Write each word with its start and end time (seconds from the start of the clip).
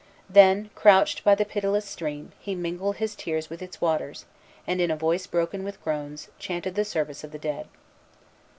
Then, 0.27 0.71
crouched 0.73 1.23
by 1.23 1.35
the 1.35 1.45
pitiless 1.45 1.85
stream, 1.85 2.31
he 2.39 2.55
mingled 2.55 2.95
his 2.95 3.13
tears 3.13 3.51
with 3.51 3.61
its 3.61 3.79
waters, 3.79 4.25
and, 4.65 4.81
in 4.81 4.89
a 4.89 4.95
voice 4.95 5.27
broken 5.27 5.63
with 5.63 5.79
groans, 5.83 6.29
chanted 6.39 6.73
the 6.73 6.83
service 6.85 7.23
of 7.23 7.31
the 7.31 7.37
dead. 7.37 7.67